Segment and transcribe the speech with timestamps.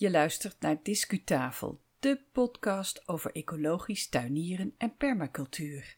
[0.00, 5.96] Je luistert naar Discutafel, de podcast over ecologisch tuinieren en permacultuur.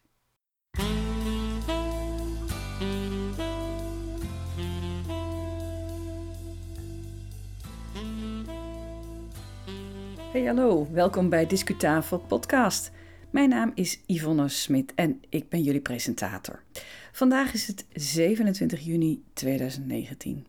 [10.32, 12.93] Hey hallo, welkom bij Discutafel podcast.
[13.30, 16.62] Mijn naam is Yvonne Smit en ik ben jullie presentator.
[17.12, 20.46] Vandaag is het 27 juni 2019.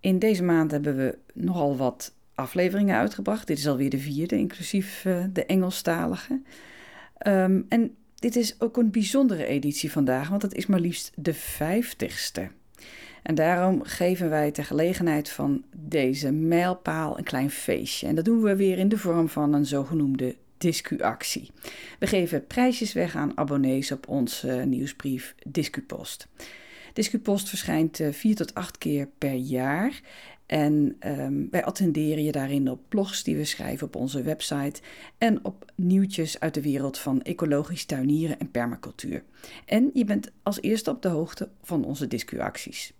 [0.00, 3.46] In deze maand hebben we nogal wat afleveringen uitgebracht.
[3.46, 6.42] Dit is alweer de vierde, inclusief uh, de Engelstalige.
[7.26, 11.34] Um, en dit is ook een bijzondere editie vandaag, want het is maar liefst de
[11.34, 12.50] vijftigste.
[13.22, 18.06] En daarom geven wij ter gelegenheid van deze mijlpaal een klein feestje.
[18.06, 21.50] En dat doen we weer in de vorm van een zogenoemde discuactie.
[21.98, 26.28] We geven prijsjes weg aan abonnees op onze nieuwsbrief Discupost.
[26.92, 30.00] Discupost verschijnt uh, vier tot acht keer per jaar.
[30.46, 34.80] En um, wij attenderen je daarin op blogs die we schrijven op onze website
[35.18, 39.22] en op nieuwtjes uit de wereld van ecologisch tuinieren en permacultuur.
[39.64, 42.92] En je bent als eerste op de hoogte van onze discuacties.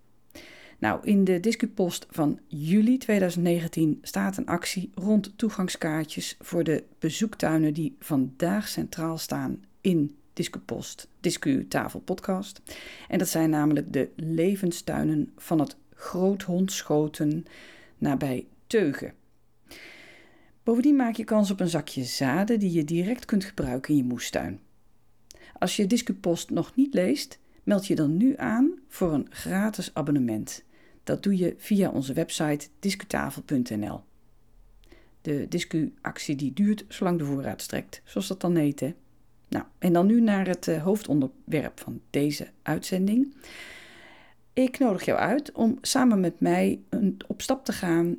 [0.79, 7.75] Nou, in de Discupost van juli 2019 staat een actie rond toegangskaartjes voor de bezoektuinen
[7.75, 12.61] die vandaag centraal staan in Discupost, Discutafel podcast.
[13.09, 17.45] En dat zijn namelijk de levenstuinen van het Groothondschoten
[17.99, 19.15] nabij Teugen.
[20.63, 24.05] Bovendien maak je kans op een zakje zaden die je direct kunt gebruiken in je
[24.05, 24.61] moestuin.
[25.59, 30.65] Als je Discupost nog niet leest, meld je dan nu aan voor een gratis abonnement.
[31.05, 34.01] Dat doe je via onze website discutafel.nl.
[35.21, 38.81] De discuactie die duurt zolang de voorraad strekt, zoals dat dan heet.
[38.81, 38.95] Hè?
[39.49, 43.35] Nou, en dan nu naar het uh, hoofdonderwerp van deze uitzending.
[44.55, 48.17] Ik nodig jou uit om samen met mij een, op stap te gaan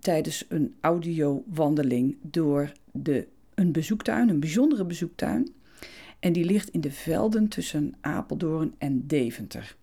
[0.00, 5.54] tijdens een audiowandeling door de, een bezoektuin, een bijzondere bezoektuin.
[6.20, 9.76] En die ligt in de velden tussen Apeldoorn en Deventer.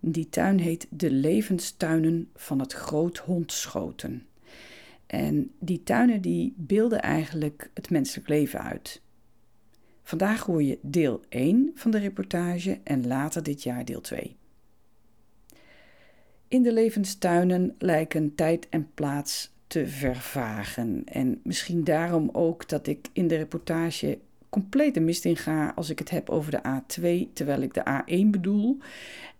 [0.00, 4.26] Die tuin heet de Levenstuinen van het Groothondschoten.
[5.06, 9.02] En die tuinen die beelden eigenlijk het menselijk leven uit.
[10.02, 14.36] Vandaag hoor je deel 1 van de reportage en later dit jaar deel 2.
[16.48, 21.02] In de levenstuinen lijken tijd en plaats te vervagen.
[21.04, 24.18] En misschien daarom ook dat ik in de reportage
[24.48, 28.02] compleet de mist in ga als ik het heb over de A2, terwijl ik de
[28.02, 28.78] A1 bedoel.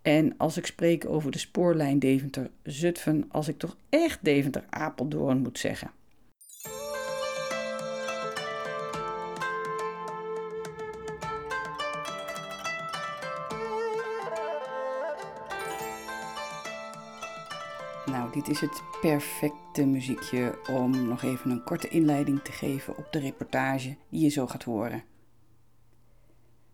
[0.02, 5.90] En als ik spreek over de spoorlijn Deventer-Zutphen, als ik toch echt Deventer-Apeldoorn moet zeggen.
[18.36, 23.18] Dit is het perfecte muziekje om nog even een korte inleiding te geven op de
[23.18, 25.02] reportage die je zo gaat horen.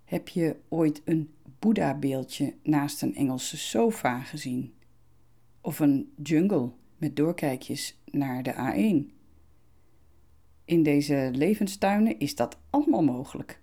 [0.04, 4.74] Heb je ooit een Boeddha-beeldje naast een Engelse sofa gezien?
[5.60, 9.14] Of een jungle met doorkijkjes naar de A1?
[10.64, 13.60] In deze levenstuinen is dat allemaal mogelijk.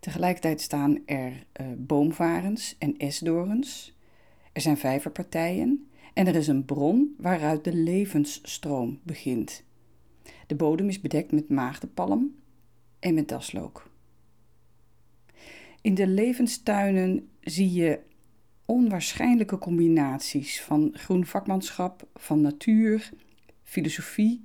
[0.00, 3.96] Tegelijkertijd staan er uh, boomvarens en esdorens.
[4.52, 9.64] Er zijn vijverpartijen en er is een bron waaruit de levensstroom begint.
[10.46, 12.34] De bodem is bedekt met maagdenpalm
[12.98, 13.90] en met daslook.
[15.80, 18.00] In de levenstuinen zie je
[18.64, 23.10] onwaarschijnlijke combinaties van groen vakmanschap, van natuur,
[23.62, 24.42] filosofie,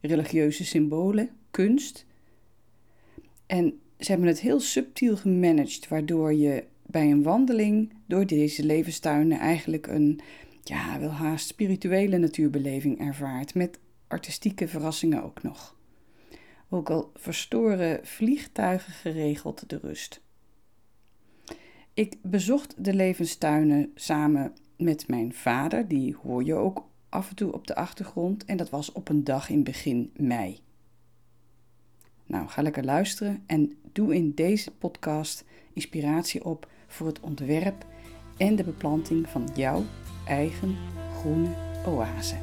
[0.00, 2.06] religieuze symbolen, kunst.
[3.46, 9.38] En ze hebben het heel subtiel gemanaged, waardoor je bij een wandeling door deze levenstuinen
[9.38, 10.20] eigenlijk een
[10.62, 15.76] ja, wel haast spirituele natuurbeleving ervaart, met artistieke verrassingen ook nog.
[16.68, 20.20] Ook al verstoren vliegtuigen geregeld de rust.
[21.94, 27.52] Ik bezocht de levenstuinen samen met mijn vader, die hoor je ook af en toe
[27.52, 30.60] op de achtergrond, en dat was op een dag in begin mei.
[32.26, 37.86] Nou, ga lekker luisteren en doe in deze podcast inspiratie op voor het ontwerp
[38.36, 39.84] en de beplanting van jouw
[40.24, 40.76] eigen
[41.18, 41.54] groene
[41.84, 42.36] oase.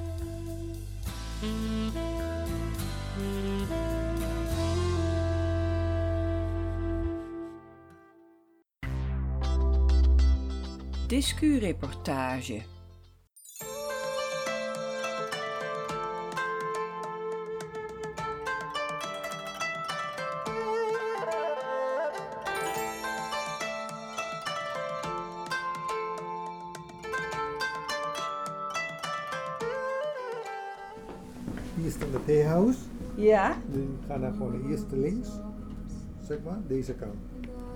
[11.08, 12.64] Discureportage
[34.10, 35.30] Gaan dan gewoon de eerste links,
[36.22, 37.14] zeg maar, deze kant.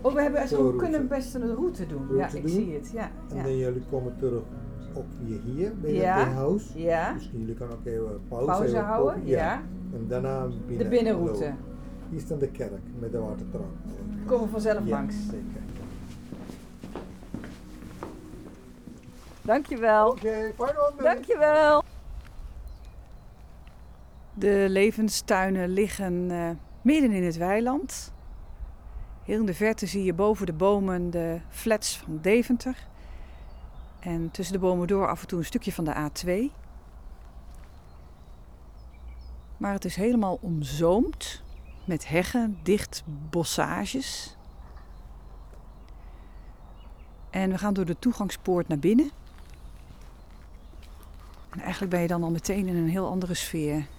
[0.01, 2.07] Oh, we, hebben, Zo, we kunnen best een route doen.
[2.15, 2.49] ja, ik doen.
[2.51, 2.91] zie het.
[2.93, 3.11] Ja.
[3.29, 3.43] En ja.
[3.43, 4.41] dan jullie komen terug
[4.93, 6.15] ook weer hier bij Ja.
[6.17, 6.71] het theehuis.
[6.75, 7.13] ja.
[7.13, 9.13] Misschien jullie kunnen ook even pauze, Pauze even houden.
[9.13, 9.29] kopen.
[9.29, 9.61] Ja.
[9.93, 10.77] En daarna binnen.
[10.77, 11.31] De binnenroute.
[11.33, 11.57] lopen.
[12.09, 13.65] Hier dan de kerk met de watertrap.
[14.25, 15.15] Komen we vanzelf langs.
[15.25, 15.61] zeker.
[19.41, 20.09] Dankjewel.
[20.09, 21.01] Oké, wandeling.
[21.01, 21.82] Dankjewel.
[24.43, 26.49] De levenstuinen liggen eh,
[26.81, 28.13] midden in het weiland.
[29.23, 32.87] Heel in de verte zie je boven de bomen de flats van Deventer.
[33.99, 36.55] En tussen de bomen door af en toe een stukje van de A2.
[39.57, 41.43] Maar het is helemaal omzoomd
[41.85, 44.37] met heggen, dicht bossages.
[47.29, 49.11] En we gaan door de toegangspoort naar binnen.
[51.49, 53.92] En eigenlijk ben je dan al meteen in een heel andere sfeer.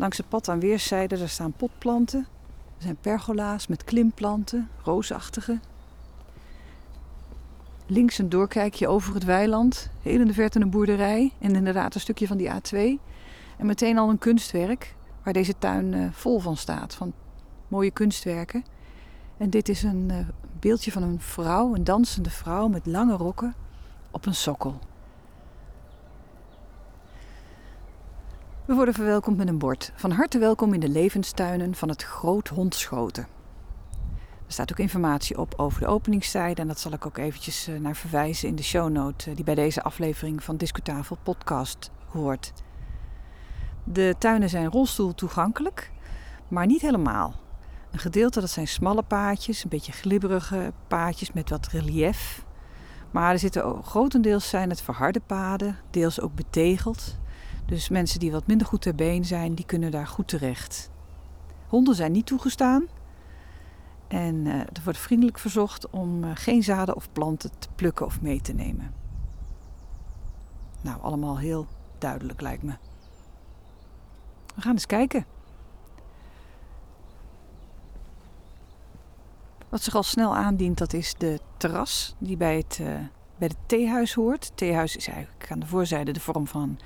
[0.00, 2.20] Langs het pad aan weerszijden daar staan potplanten.
[2.76, 5.58] Er zijn pergola's met klimplanten, roosachtige.
[7.86, 9.90] Links een doorkijkje over het weiland.
[10.02, 12.76] Heel in de verte een boerderij en inderdaad een stukje van die A2.
[13.56, 16.94] En meteen al een kunstwerk waar deze tuin eh, vol van staat.
[16.94, 17.12] Van
[17.68, 18.64] mooie kunstwerken.
[19.36, 20.16] En dit is een eh,
[20.60, 23.54] beeldje van een vrouw, een dansende vrouw met lange rokken
[24.10, 24.78] op een sokkel.
[28.70, 29.92] We worden verwelkomd met een bord.
[29.94, 33.26] Van harte welkom in de levenstuinen van het Groot Hondschoten.
[34.46, 37.78] Er staat ook informatie op over de openingstijden en dat zal ik ook eventjes eh,
[37.78, 42.52] naar verwijzen in de shownote eh, die bij deze aflevering van Discutafel podcast hoort.
[43.84, 45.90] De tuinen zijn rolstoel toegankelijk,
[46.48, 47.34] maar niet helemaal.
[47.90, 52.44] Een gedeelte dat zijn smalle paadjes, een beetje glibberige paadjes met wat relief.
[53.10, 57.18] Maar er zitten grotendeels zijn het verharde paden, deels ook betegeld.
[57.70, 60.90] Dus mensen die wat minder goed ter been zijn, die kunnen daar goed terecht.
[61.68, 62.86] Honden zijn niet toegestaan.
[64.08, 68.20] En eh, er wordt vriendelijk verzocht om eh, geen zaden of planten te plukken of
[68.20, 68.94] mee te nemen.
[70.80, 71.66] Nou, allemaal heel
[71.98, 72.72] duidelijk lijkt me.
[74.54, 75.26] We gaan eens kijken.
[79.68, 82.94] Wat zich al snel aandient, dat is de terras die bij het, eh,
[83.36, 84.44] bij het theehuis hoort.
[84.44, 86.78] Het theehuis is eigenlijk aan de voorzijde de vorm van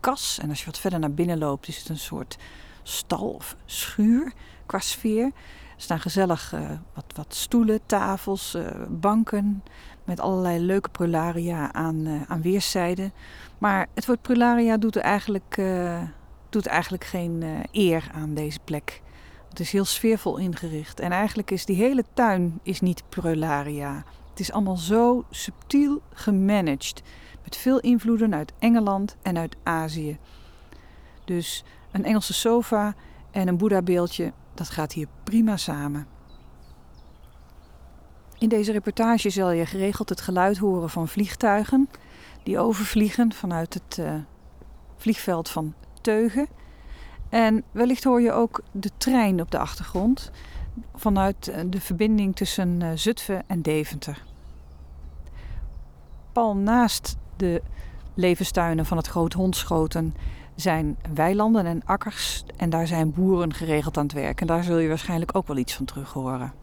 [0.00, 0.38] kas.
[0.42, 2.36] En als je wat verder naar binnen loopt, is het een soort
[2.82, 4.32] stal of schuur
[4.66, 5.24] qua sfeer.
[5.24, 9.62] Er staan gezellig eh, wat, wat stoelen, tafels, eh, banken
[10.04, 13.12] met allerlei leuke prularia aan, eh, aan weerszijden.
[13.58, 15.62] Maar het woord prularia doet er eigenlijk,
[16.48, 19.02] doet eigenlijk geen eer aan deze plek.
[19.48, 21.00] Het is heel sfeervol ingericht.
[21.00, 24.04] En eigenlijk is die hele tuin is niet prularia.
[24.30, 27.02] Het is allemaal zo subtiel gemanaged.
[27.56, 30.18] Veel invloeden uit Engeland en uit Azië.
[31.24, 32.94] Dus een Engelse sofa
[33.30, 36.06] en een Boeddha-beeldje, dat gaat hier prima samen.
[38.38, 41.88] In deze reportage zal je geregeld het geluid horen van vliegtuigen
[42.42, 44.14] die overvliegen vanuit het eh,
[44.96, 46.48] vliegveld van Teugen.
[47.28, 50.30] En wellicht hoor je ook de trein op de achtergrond
[50.94, 54.24] vanuit eh, de verbinding tussen eh, Zutphen en Deventer.
[56.32, 57.62] Pal naast de
[58.14, 60.14] levenstuinen van het Groot Hondschoten
[60.54, 64.40] zijn weilanden en akkers en daar zijn boeren geregeld aan het werk.
[64.40, 66.59] En daar zul je waarschijnlijk ook wel iets van terug horen.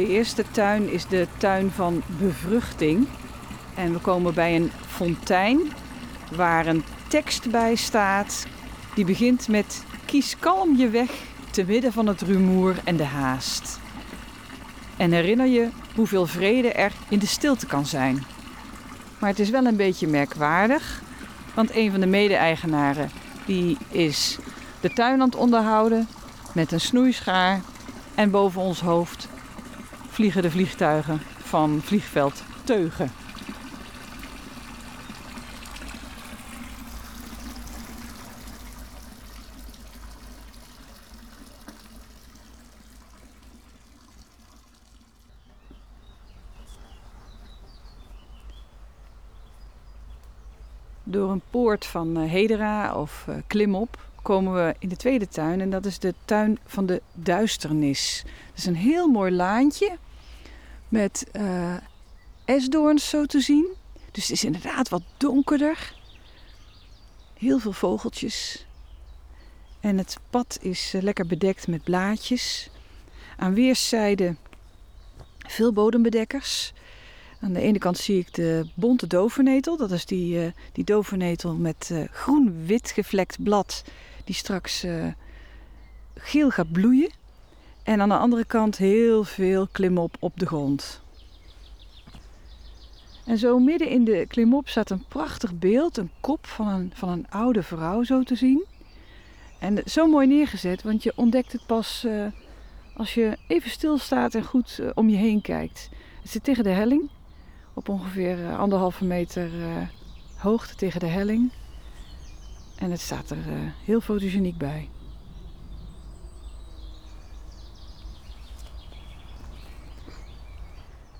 [0.00, 3.06] De eerste tuin is de tuin van bevruchting.
[3.74, 5.72] En we komen bij een fontein
[6.34, 8.46] waar een tekst bij staat
[8.94, 11.10] die begint met Kies kalm je weg
[11.50, 13.80] te midden van het rumoer en de haast.
[14.96, 18.24] En herinner je hoeveel vrede er in de stilte kan zijn.
[19.18, 21.02] Maar het is wel een beetje merkwaardig,
[21.54, 23.10] want een van de mede-eigenaren
[23.46, 24.38] die is
[24.80, 26.08] de tuin aan het onderhouden
[26.54, 27.60] met een snoeischaar
[28.14, 29.28] en boven ons hoofd
[30.20, 33.10] vliegen de vliegtuigen van vliegveld Teugen.
[51.02, 55.60] Door een poort van eh, Hedera of eh, klimop komen we in de tweede tuin
[55.60, 58.22] en dat is de tuin van de duisternis.
[58.24, 59.98] Dat is een heel mooi laantje
[60.90, 61.76] met uh,
[62.44, 63.66] esdoorns zo te zien.
[64.10, 65.94] Dus het is inderdaad wat donkerder.
[67.38, 68.66] Heel veel vogeltjes.
[69.80, 72.70] En het pad is eh, lekker bedekt met blaadjes.
[73.36, 74.38] Aan weerszijden
[75.38, 76.72] veel bodembedekkers.
[77.40, 79.76] Aan de ene kant zie ik de bonte dovernetel.
[79.76, 83.84] Dat is die, uh, die dovernetel met groen-wit gevlekt blad.
[84.24, 84.84] Die straks
[86.14, 87.10] geel gaat bloeien.
[87.90, 91.02] En aan de andere kant heel veel klimop op de grond.
[93.24, 95.96] En zo midden in de klimop staat een prachtig beeld.
[95.96, 98.64] Een kop van een, van een oude vrouw zo te zien.
[99.58, 102.06] En zo mooi neergezet, want je ontdekt het pas
[102.96, 105.88] als je even stilstaat en goed om je heen kijkt.
[106.22, 107.10] Het zit tegen de helling
[107.74, 109.50] op ongeveer eh, anderhalve meter
[110.36, 111.52] hoogte tegen de helling.
[112.78, 113.44] En het staat er
[113.84, 114.88] heel fotogeniek bij.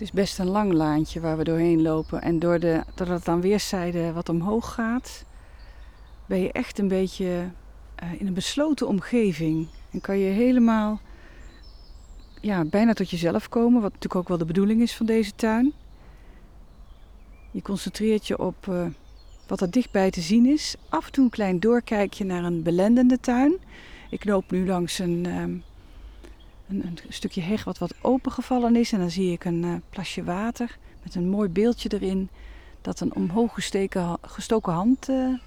[0.01, 2.23] Het is best een lang laantje waar we doorheen lopen.
[2.23, 5.25] En door de, doordat het aan weerszijden wat omhoog gaat,
[6.27, 7.51] ben je echt een beetje
[8.19, 9.69] in een besloten omgeving.
[9.91, 11.01] En kan je helemaal
[12.41, 15.73] ja, bijna tot jezelf komen, wat natuurlijk ook wel de bedoeling is van deze tuin.
[17.51, 18.87] Je concentreert je op uh,
[19.47, 20.75] wat er dichtbij te zien is.
[20.89, 23.57] Af en toe een klein doorkijkje naar een belendende tuin.
[24.11, 25.63] Ik loop nu langs een, um,
[26.71, 28.93] een, een, stukje heg wat wat opengevallen is.
[28.93, 32.29] En dan zie ik een uh, plasje water met een mooi beeldje erin.
[32.81, 33.55] Dat een omhoog
[34.21, 35.39] gestoken hand uh,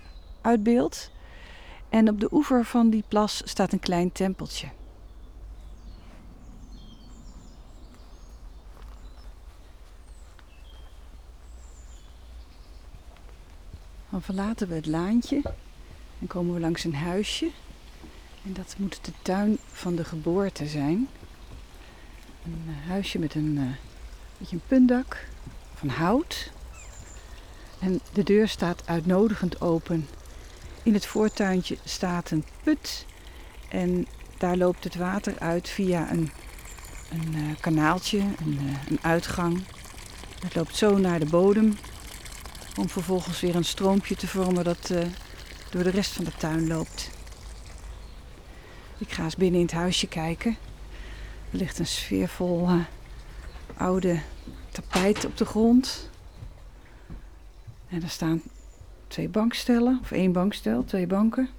[0.41, 1.11] uitbeeldt.
[1.89, 4.67] En op de oever van die plas staat een klein tempeltje.
[14.09, 15.41] Dan verlaten we het laantje
[16.19, 17.51] en komen we langs een huisje.
[18.45, 21.07] En dat moet de tuin van de geboorte zijn.
[22.45, 23.63] Een uh, huisje met een uh,
[24.37, 25.27] beetje een puntdak
[25.73, 26.51] van hout.
[27.79, 30.07] En de deur staat uitnodigend open.
[30.83, 33.05] In het voortuintje staat een put.
[33.69, 34.07] En
[34.37, 36.31] daar loopt het water uit via een,
[37.11, 38.59] een uh, kanaaltje, een,
[38.89, 39.63] een uitgang.
[40.43, 41.77] Het loopt zo naar de bodem
[42.79, 44.87] om vervolgens weer een stroompje te vormen dat
[45.69, 47.09] door de rest van de tuin loopt.
[48.97, 50.57] Ik ga eens binnen in het huisje kijken.
[51.51, 52.85] Er ligt een sfeervol uh,
[53.77, 54.19] oude
[54.71, 56.09] tapijt op de grond.
[57.87, 58.41] En er staan
[59.07, 61.49] twee bankstellen, of één bankstel, twee banken.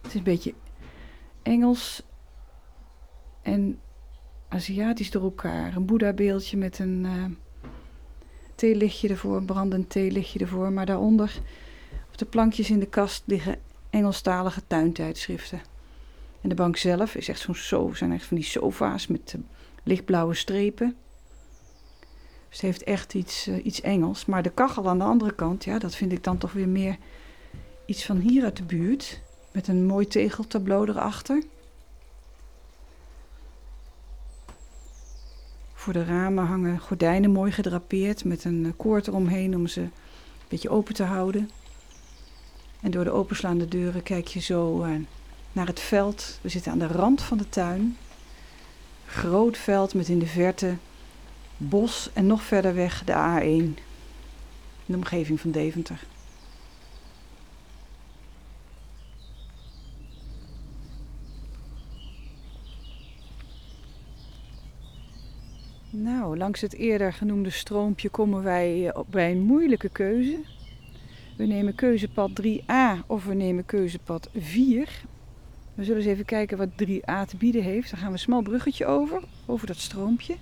[0.00, 0.54] Het is een beetje
[1.42, 2.02] Engels
[3.42, 3.78] en
[4.48, 5.76] Aziatisch door elkaar.
[5.76, 7.24] Een Boeddha-beeldje met een uh,
[8.54, 10.72] theelichtje ervoor, een brandend theelichtje ervoor.
[10.72, 11.40] Maar daaronder,
[12.10, 13.58] op de plankjes in de kast, liggen
[13.90, 15.71] Engelstalige tuintijdschriften.
[16.42, 19.42] En de bank zelf is echt zo'n so, zijn echt van die sofa's met uh,
[19.82, 20.96] lichtblauwe strepen.
[22.48, 24.26] Dus het heeft echt iets, uh, iets Engels.
[24.26, 26.96] Maar de kachel aan de andere kant, ja, dat vind ik dan toch weer meer
[27.86, 29.20] iets van hier uit de buurt.
[29.52, 31.42] Met een mooi tegeltableau erachter.
[35.72, 39.92] Voor de ramen hangen gordijnen mooi gedrapeerd met een koord eromheen om ze een
[40.48, 41.50] beetje open te houden.
[42.80, 44.84] En door de openslaande deuren kijk je zo
[45.52, 46.38] naar het veld.
[46.40, 47.96] We zitten aan de rand van de tuin.
[49.06, 50.76] Groot veld met in de verte
[51.56, 53.44] bos en nog verder weg de A1.
[53.44, 53.76] In
[54.86, 56.00] de omgeving van Deventer.
[65.90, 70.38] Nou, langs het eerder genoemde stroompje komen wij bij een moeilijke keuze.
[71.36, 74.88] We nemen keuzepad 3a of we nemen keuzepad 4.
[75.74, 77.90] We zullen eens even kijken wat 3a te bieden heeft.
[77.90, 80.36] Dan gaan we een smal bruggetje over, over dat stroompje.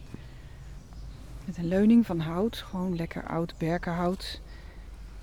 [1.44, 4.40] Met een leuning van hout, gewoon lekker oud berkenhout.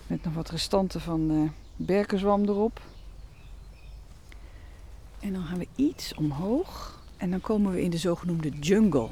[0.08, 2.82] Met nog wat restanten van uh, berkenzwam erop.
[5.20, 9.10] En dan gaan we iets omhoog en dan komen we in de zogenoemde jungle.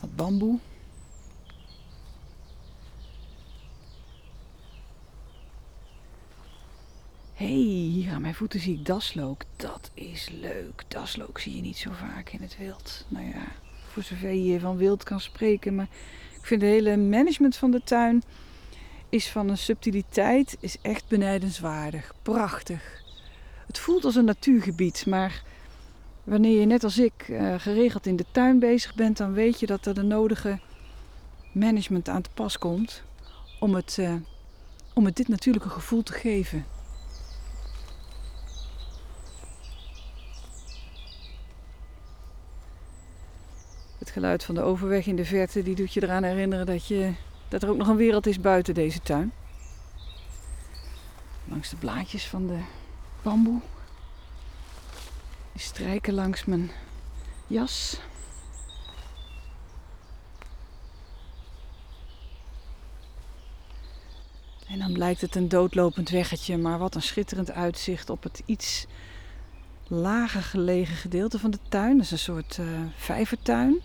[0.00, 0.58] Wat bamboe.
[7.36, 9.42] Hé, hey, hier aan mijn voeten zie ik daslook.
[9.56, 10.84] Dat is leuk.
[10.88, 13.04] Daslook zie je niet zo vaak in het wild.
[13.08, 13.44] Nou ja,
[13.88, 15.74] voor zover je van wild kan spreken.
[15.74, 15.88] Maar
[16.40, 18.22] ik vind het hele management van de tuin
[19.08, 22.14] is van een subtiliteit, is echt benijdenswaardig.
[22.22, 23.02] Prachtig.
[23.66, 25.42] Het voelt als een natuurgebied, maar
[26.24, 29.66] wanneer je net als ik uh, geregeld in de tuin bezig bent, dan weet je
[29.66, 30.58] dat er de nodige
[31.52, 33.02] management aan te pas komt
[33.60, 34.14] om het, uh,
[34.94, 36.75] om het dit natuurlijke gevoel te geven.
[44.16, 47.12] Geluid van de overweg in de verte die doet je eraan herinneren dat, je,
[47.48, 49.32] dat er ook nog een wereld is buiten deze tuin.
[51.44, 52.58] Langs de blaadjes van de
[53.22, 53.60] bamboe.
[55.52, 56.70] Die strijken langs mijn
[57.46, 58.00] jas.
[64.68, 68.86] En dan blijkt het een doodlopend weggetje, maar wat een schitterend uitzicht op het iets
[69.86, 71.96] lager gelegen gedeelte van de tuin.
[71.96, 73.82] Dat is een soort uh, vijvertuin.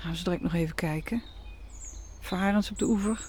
[0.00, 1.22] Gaan we zo direct nog even kijken.
[2.20, 3.26] Varens op de oever.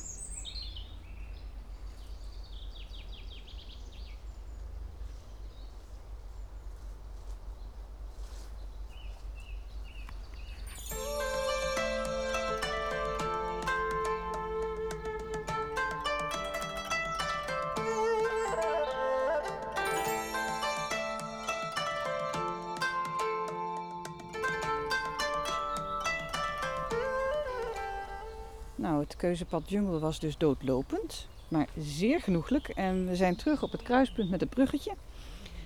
[28.81, 32.67] Nou, het keuzepad Jungle was dus doodlopend, maar zeer genoeglijk.
[32.67, 34.93] En we zijn terug op het kruispunt met het bruggetje.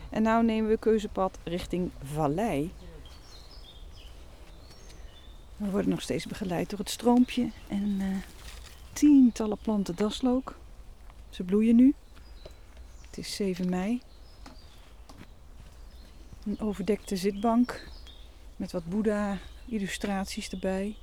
[0.09, 2.73] En nu nemen we keuzepad richting Vallei.
[5.57, 8.17] We worden nog steeds begeleid door het stroompje en uh,
[8.93, 10.57] tientallen planten daslook.
[11.29, 11.93] Ze bloeien nu.
[13.05, 14.01] Het is 7 mei.
[16.45, 17.87] Een overdekte zitbank
[18.55, 20.95] met wat Boeddha-illustraties erbij.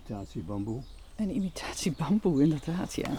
[0.00, 0.80] Imitatie bamboe.
[1.16, 3.10] Een imitatie bamboe, inderdaad, ja.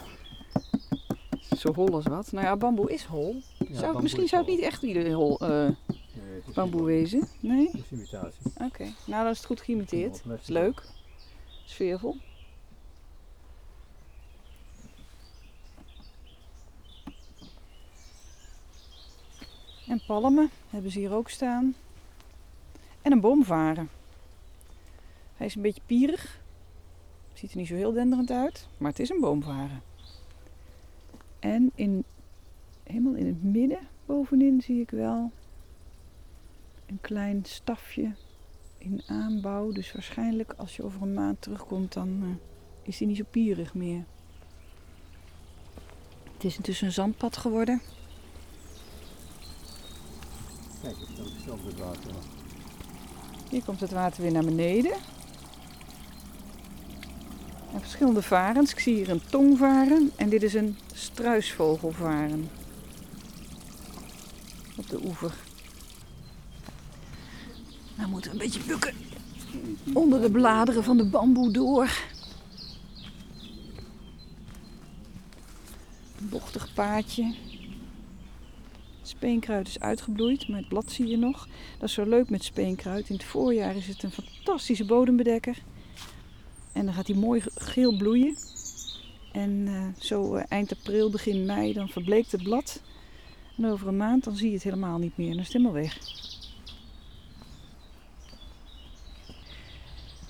[1.57, 2.31] Zo hol als wat.
[2.31, 3.41] Nou ja, bamboe is hol.
[3.57, 5.75] Ja, zou, bamboe misschien is zou het niet echt ieder hol eh, Nee,
[6.35, 7.27] het is bamboe wezen.
[7.39, 7.65] Nee?
[7.65, 8.51] Het is imitatie.
[8.57, 8.83] Oké.
[9.05, 10.21] Nou, dan is het goed geïmiteerd.
[10.41, 10.83] Is leuk.
[11.65, 12.15] Sfeervol.
[19.87, 21.75] En palmen hebben ze hier ook staan.
[23.01, 23.89] En een boomvaren.
[25.37, 26.39] Hij is een beetje pierig.
[27.41, 29.81] Ziet er niet zo heel denderend uit, maar het is een boomvaren.
[31.39, 32.03] En in,
[32.83, 35.31] helemaal in het midden, bovenin, zie ik wel
[36.85, 38.11] een klein stafje
[38.77, 39.71] in aanbouw.
[39.71, 42.29] Dus waarschijnlijk als je over een maand terugkomt, dan eh,
[42.81, 44.03] is hij niet zo pierig meer.
[46.33, 47.81] Het is intussen een zandpad geworden.
[50.81, 50.95] Kijk,
[51.65, 52.11] het water.
[53.49, 54.93] Hier komt het water weer naar beneden.
[57.73, 58.71] En verschillende varens.
[58.71, 62.49] Ik zie hier een tongvaren en dit is een struisvogelvaren.
[64.77, 65.33] Op de oever.
[67.95, 68.93] Nou moeten we een beetje bukken.
[69.93, 71.89] Onder de bladeren van de bamboe door.
[76.19, 77.35] Een bochtig paadje.
[79.01, 81.47] Speenkruid is uitgebloeid, maar het blad zie je nog.
[81.79, 83.09] Dat is zo leuk met speenkruid.
[83.09, 85.57] In het voorjaar is het een fantastische bodembedekker.
[86.71, 88.37] En dan gaat hij mooi geel bloeien.
[89.31, 92.81] En eh, zo eh, eind april, begin mei, dan verbleekt het blad.
[93.57, 95.29] En over een maand dan zie je het helemaal niet meer.
[95.29, 95.97] Dan is het helemaal weg.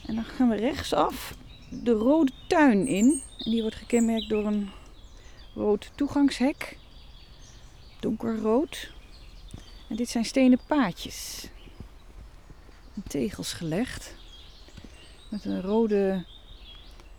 [0.05, 1.35] En dan gaan we rechtsaf
[1.69, 3.21] de rode tuin in.
[3.37, 4.69] En die wordt gekenmerkt door een
[5.55, 6.77] rood toegangshek.
[7.99, 8.91] Donkerrood.
[9.87, 11.49] En dit zijn stenen paadjes.
[12.95, 14.15] En tegels gelegd.
[15.29, 16.25] Met een rode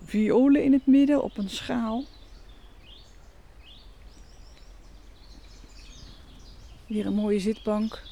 [0.04, 2.04] violen in het midden op een schaal.
[6.86, 8.02] Weer een mooie zitbank.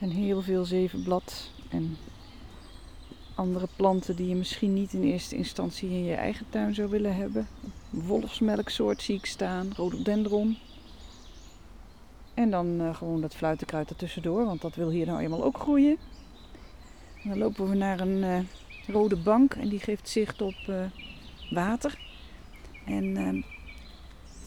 [0.00, 1.96] En heel veel zevenblad en
[3.34, 7.16] andere planten die je misschien niet in eerste instantie in je eigen tuin zou willen
[7.16, 7.48] hebben.
[7.90, 10.56] Wolfsmelksoort zie ik staan, rhododendron.
[12.38, 15.96] En dan eh, gewoon dat fluitenkruid ertussendoor, want dat wil hier nou eenmaal ook groeien.
[17.22, 18.38] En dan lopen we naar een eh,
[18.86, 20.84] rode bank en die geeft zicht op eh,
[21.50, 21.98] water.
[22.84, 23.16] En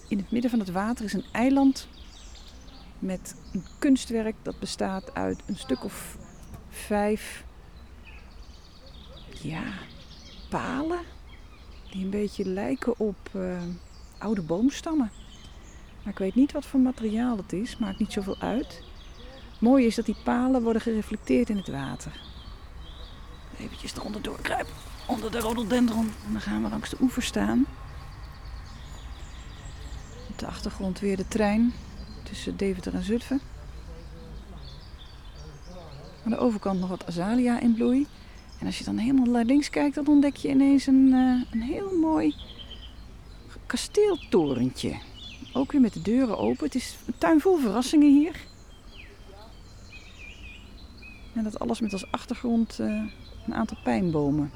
[0.08, 1.88] in het midden van het water is een eiland
[3.00, 6.18] met een kunstwerk dat bestaat uit een stuk of
[6.70, 7.44] vijf
[9.42, 9.64] ja,
[10.50, 11.00] palen
[11.92, 13.18] die een beetje lijken op
[14.18, 15.12] oude boomstammen.
[16.04, 18.84] Maar ik weet niet wat voor materiaal het is, maakt niet zoveel uit.
[19.52, 22.12] Het mooie is dat die palen worden gereflecteerd in het water.
[23.60, 24.74] Eventjes eronder doorkruipen,
[25.08, 26.12] onder de rhododendron.
[26.26, 27.66] En dan gaan we langs de oever staan.
[30.30, 31.74] Op de achtergrond weer de trein
[32.24, 33.42] tussen Deventer en Zutphen.
[36.26, 38.08] Aan de overkant nog wat azalea in bloei.
[38.60, 41.62] En als je dan helemaal naar links kijkt, dan ontdek je ineens een, eh, een
[41.62, 42.36] heel mooi
[43.66, 44.96] kasteeltorentje.
[45.54, 46.66] Ook weer met de deuren open.
[46.66, 48.36] Het is een tuin vol verrassingen hier.
[51.34, 52.88] En dat alles met als achtergrond eh,
[53.46, 54.52] een aantal pijnbomen.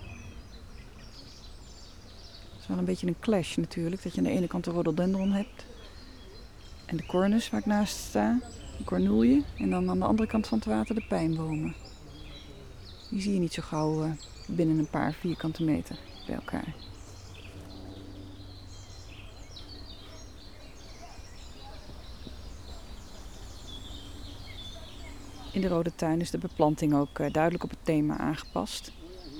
[2.51, 4.03] Het is wel een beetje een clash natuurlijk.
[4.03, 5.65] Dat je aan de ene kant de rhododendron hebt.
[6.85, 8.39] En de cornus waar ik naast sta.
[8.77, 9.43] De cornoelje.
[9.57, 11.75] En dan aan de andere kant van het water de pijnbomen.
[13.09, 14.11] Die zie je niet zo gauw eh,
[14.47, 16.75] binnen een paar vierkante meter bij elkaar.
[25.55, 28.91] In de Rode Tuin is de beplanting ook eh, duidelijk op het thema aangepast.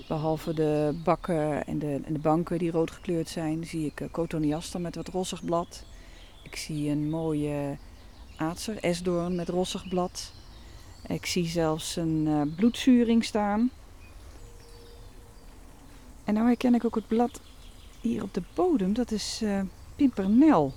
[0.08, 4.08] Behalve de bakken en de, en de banken die rood gekleurd zijn, zie ik uh,
[4.12, 5.84] cotoneaster met wat rossig blad.
[6.43, 7.78] Ik zie een mooie
[8.38, 10.34] aatser, esdoorn met rossig blad.
[11.08, 13.71] Ik zie zelfs een uh, bloedzuring staan.
[16.23, 17.41] En nou herken ik ook het blad
[18.01, 19.62] hier op de bodem, dat is uh,
[19.95, 20.73] pimpernel.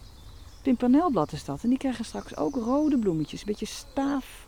[0.62, 1.62] Pimpernelblad is dat.
[1.62, 4.46] En die krijgen straks ook rode bloemetjes, een beetje staaf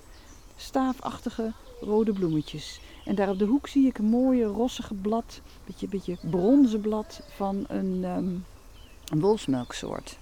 [0.61, 2.81] staafachtige rode bloemetjes.
[3.05, 7.20] En daar op de hoek zie ik een mooie rossige blad, beetje, beetje bronzen blad
[7.37, 8.44] van een, um,
[9.09, 10.18] een wolfsmelksoort.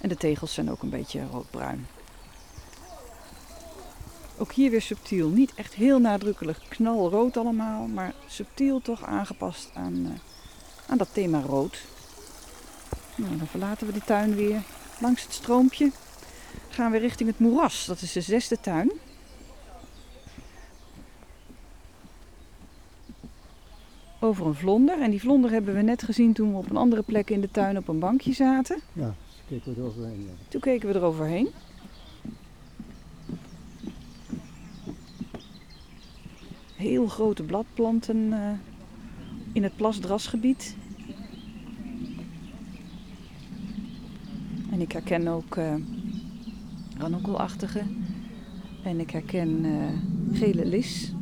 [0.00, 1.86] En de tegels zijn ook een beetje roodbruin.
[4.38, 5.28] Ook hier weer subtiel.
[5.28, 10.10] Niet echt heel nadrukkelijk knalrood allemaal, maar subtiel toch aangepast aan, uh,
[10.86, 11.78] aan dat thema rood.
[13.16, 14.62] Nou, dan verlaten we de tuin weer
[15.00, 15.90] langs het stroompje
[16.72, 17.86] gaan we richting het moeras.
[17.86, 18.90] Dat is de zesde tuin.
[24.20, 25.00] Over een vlonder.
[25.00, 27.50] En die vlonder hebben we net gezien toen we op een andere plek in de
[27.50, 28.80] tuin op een bankje zaten.
[28.92, 29.14] Ja,
[29.48, 30.20] toen keken we eroverheen.
[30.20, 30.32] Ja.
[30.48, 31.48] Toen keken we eroverheen.
[36.76, 38.50] Heel grote bladplanten uh,
[39.52, 40.76] in het plasdrasgebied.
[44.70, 45.74] En ik herken ook uh,
[47.00, 47.82] ranokkelachtige.
[48.82, 49.84] En ik herken uh,
[50.32, 51.12] gele lis.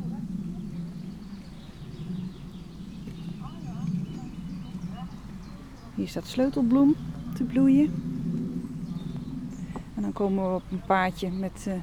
[5.94, 6.94] Hier staat sleutelbloem
[7.34, 7.92] te bloeien.
[9.94, 11.82] En dan komen we op een paadje met uh, aan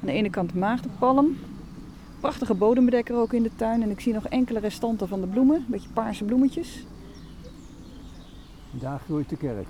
[0.00, 1.36] de ene kant maagdenpalm.
[2.20, 3.82] Prachtige bodembedekker ook in de tuin.
[3.82, 5.56] En ik zie nog enkele restanten van de bloemen.
[5.56, 6.86] Een beetje paarse bloemetjes.
[8.70, 9.66] Daar groeit de kerk.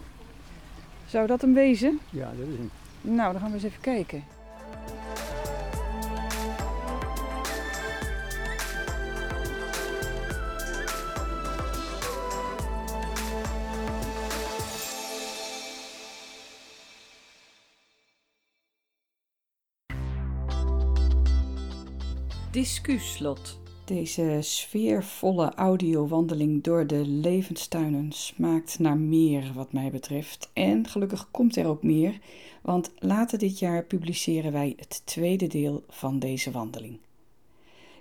[1.06, 1.98] Zou dat hem wezen?
[2.11, 2.70] Ja, dat is hem.
[3.02, 4.24] Nou, dan gaan we eens even kijken.
[22.52, 23.60] Discuslot.
[23.84, 30.50] Deze sfeervolle audiowandeling door de levenstuinen smaakt naar meer wat mij betreft.
[30.52, 32.18] En gelukkig komt er ook meer,
[32.62, 36.98] want later dit jaar publiceren wij het tweede deel van deze wandeling.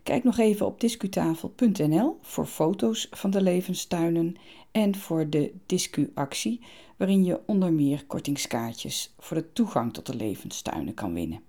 [0.04, 4.36] Kijk nog even op discutafel.nl voor foto's van de levenstuinen
[4.72, 6.60] en voor de discuactie,
[6.98, 11.42] waarin je onder meer kortingskaartjes voor de toegang tot de levenstuinen kan winnen.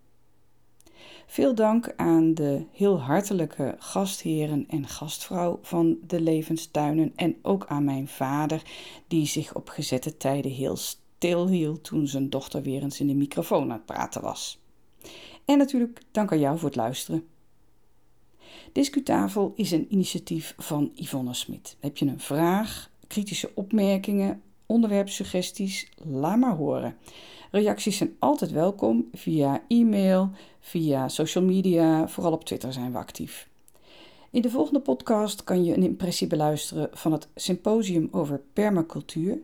[1.26, 7.84] Veel dank aan de heel hartelijke gastheren en gastvrouw van de levenstuinen en ook aan
[7.84, 8.62] mijn vader,
[9.08, 10.76] die zich op gezette tijden heel
[11.22, 14.58] stil hield toen zijn dochter weer eens in de microfoon aan het praten was.
[15.44, 17.26] En natuurlijk dank aan jou voor het luisteren.
[18.72, 21.76] Discutafel is een initiatief van Yvonne Smit.
[21.80, 25.88] Heb je een vraag, kritische opmerkingen, onderwerpsuggesties?
[25.96, 26.96] Laat maar horen.
[27.50, 30.30] Reacties zijn altijd welkom via e-mail,
[30.60, 33.48] via social media, vooral op Twitter zijn we actief.
[34.30, 39.38] In de volgende podcast kan je een impressie beluisteren van het symposium over permacultuur.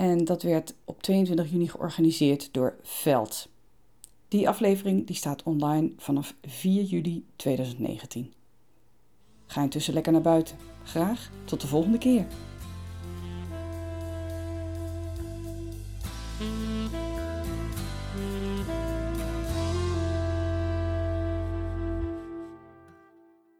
[0.00, 3.48] En dat werd op 22 juni georganiseerd door Veld.
[4.28, 8.32] Die aflevering die staat online vanaf 4 juli 2019.
[9.46, 10.56] Ga intussen lekker naar buiten.
[10.84, 12.26] Graag tot de volgende keer.